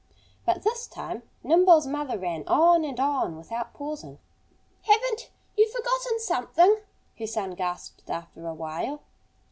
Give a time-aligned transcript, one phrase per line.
[0.47, 4.17] But this time Nimble's mother ran on and on without pausing.
[4.81, 6.77] "Haven't you forgotten something?"
[7.19, 9.01] her son gasped after a while.